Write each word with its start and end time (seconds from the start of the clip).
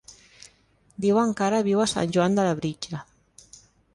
Diuen 1.05 1.33
que 1.41 1.45
ara 1.49 1.59
viu 1.69 1.83
a 1.83 1.87
Sant 1.93 2.15
Joan 2.17 2.39
de 2.39 2.45
Labritja. 2.47 3.03